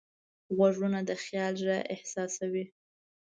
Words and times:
غوږونه 0.55 0.99
د 1.09 1.11
خیال 1.23 1.53
غږ 1.65 1.81
احساسوي 1.93 2.65